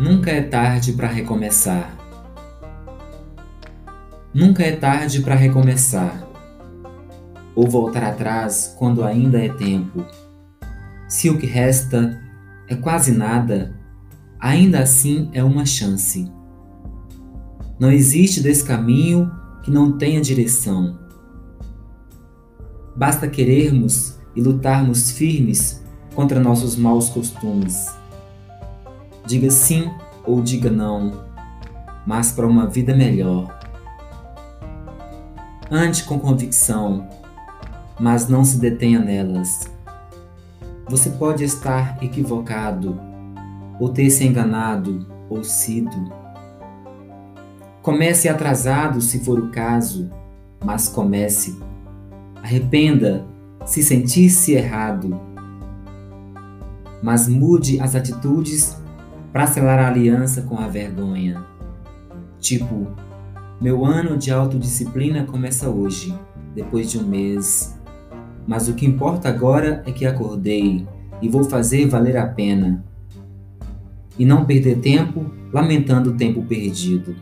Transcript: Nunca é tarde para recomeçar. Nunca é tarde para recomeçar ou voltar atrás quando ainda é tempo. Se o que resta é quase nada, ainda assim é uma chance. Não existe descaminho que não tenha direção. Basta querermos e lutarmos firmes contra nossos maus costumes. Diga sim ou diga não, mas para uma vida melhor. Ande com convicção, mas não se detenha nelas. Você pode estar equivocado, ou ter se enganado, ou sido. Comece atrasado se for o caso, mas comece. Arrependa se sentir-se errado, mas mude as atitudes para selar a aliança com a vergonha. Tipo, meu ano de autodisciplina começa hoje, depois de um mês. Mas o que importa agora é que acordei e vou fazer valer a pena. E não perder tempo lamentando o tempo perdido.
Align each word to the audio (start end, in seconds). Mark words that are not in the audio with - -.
Nunca 0.00 0.30
é 0.30 0.40
tarde 0.42 0.92
para 0.92 1.08
recomeçar. 1.08 1.98
Nunca 4.32 4.62
é 4.62 4.76
tarde 4.76 5.20
para 5.22 5.34
recomeçar 5.34 6.24
ou 7.52 7.68
voltar 7.68 8.04
atrás 8.04 8.76
quando 8.78 9.02
ainda 9.02 9.44
é 9.44 9.48
tempo. 9.48 10.06
Se 11.08 11.28
o 11.28 11.36
que 11.36 11.46
resta 11.46 12.16
é 12.68 12.76
quase 12.76 13.10
nada, 13.10 13.74
ainda 14.38 14.78
assim 14.78 15.30
é 15.32 15.42
uma 15.42 15.66
chance. 15.66 16.30
Não 17.76 17.90
existe 17.90 18.40
descaminho 18.40 19.28
que 19.64 19.70
não 19.72 19.98
tenha 19.98 20.20
direção. 20.20 20.96
Basta 22.94 23.26
querermos 23.26 24.16
e 24.36 24.40
lutarmos 24.40 25.10
firmes 25.10 25.82
contra 26.14 26.38
nossos 26.38 26.76
maus 26.76 27.08
costumes. 27.08 27.98
Diga 29.28 29.50
sim 29.50 29.90
ou 30.24 30.40
diga 30.40 30.70
não, 30.70 31.22
mas 32.06 32.32
para 32.32 32.46
uma 32.46 32.66
vida 32.66 32.96
melhor. 32.96 33.60
Ande 35.70 36.04
com 36.04 36.18
convicção, 36.18 37.06
mas 38.00 38.26
não 38.26 38.42
se 38.42 38.56
detenha 38.56 38.98
nelas. 38.98 39.70
Você 40.88 41.10
pode 41.10 41.44
estar 41.44 42.02
equivocado, 42.02 42.98
ou 43.78 43.90
ter 43.90 44.08
se 44.08 44.26
enganado, 44.26 45.06
ou 45.28 45.44
sido. 45.44 46.10
Comece 47.82 48.30
atrasado 48.30 49.02
se 49.02 49.22
for 49.22 49.38
o 49.38 49.50
caso, 49.50 50.10
mas 50.64 50.88
comece. 50.88 51.54
Arrependa 52.42 53.26
se 53.66 53.82
sentir-se 53.82 54.54
errado, 54.54 55.20
mas 57.02 57.28
mude 57.28 57.78
as 57.78 57.94
atitudes 57.94 58.87
para 59.32 59.46
selar 59.46 59.78
a 59.78 59.88
aliança 59.88 60.42
com 60.42 60.58
a 60.58 60.68
vergonha. 60.68 61.44
Tipo, 62.40 62.86
meu 63.60 63.84
ano 63.84 64.16
de 64.16 64.30
autodisciplina 64.30 65.24
começa 65.24 65.68
hoje, 65.68 66.14
depois 66.54 66.90
de 66.90 66.98
um 66.98 67.06
mês. 67.06 67.78
Mas 68.46 68.68
o 68.68 68.74
que 68.74 68.86
importa 68.86 69.28
agora 69.28 69.82
é 69.86 69.92
que 69.92 70.06
acordei 70.06 70.86
e 71.20 71.28
vou 71.28 71.44
fazer 71.44 71.86
valer 71.86 72.16
a 72.16 72.26
pena. 72.26 72.84
E 74.18 74.24
não 74.24 74.44
perder 74.44 74.78
tempo 74.78 75.30
lamentando 75.52 76.10
o 76.10 76.16
tempo 76.16 76.42
perdido. 76.42 77.14